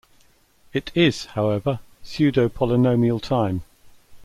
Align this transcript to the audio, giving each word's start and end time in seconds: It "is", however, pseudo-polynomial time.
It 0.73 0.91
"is", 0.95 1.25
however, 1.25 1.79
pseudo-polynomial 2.03 3.21
time. 3.21 3.61